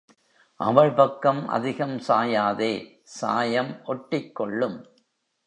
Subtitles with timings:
[0.59, 2.73] அவள் பக்கம் அதிகம் சாயாதே
[3.03, 4.77] சாயம் ஒட்டிக்கொள்ளும்.